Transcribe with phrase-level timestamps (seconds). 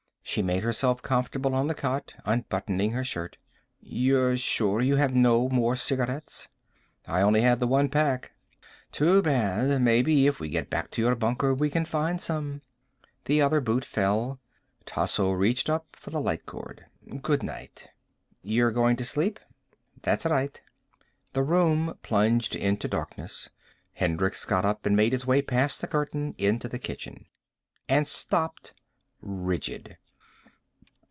[0.23, 3.35] She made herself comfortable on the cot, unbuttoning her shirt.
[3.81, 6.47] "You're sure you have no more cigarettes?"
[7.05, 8.31] "I had only the one pack."
[8.93, 9.81] "Too bad.
[9.81, 12.61] Maybe if we get back to your bunker we can find some."
[13.25, 14.39] The other boot fell.
[14.85, 16.85] Tasso reached up for the light cord.
[17.21, 17.89] "Good night."
[18.41, 19.37] "You're going to sleep?"
[20.01, 20.61] "That's right."
[21.33, 23.49] The room plunged into darkness.
[23.95, 27.25] Hendricks got up and made his way past the curtain, into the kitchen.
[27.89, 28.71] And stopped,
[29.19, 29.97] rigid.